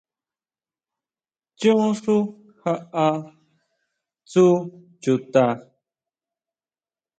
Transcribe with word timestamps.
Chon 1.59 1.87
xú 2.01 2.15
jaʼa 2.61 3.07
tsú 4.29 4.45
chuta. 5.01 5.43